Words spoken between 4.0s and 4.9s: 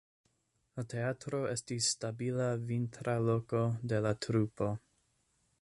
la trupo.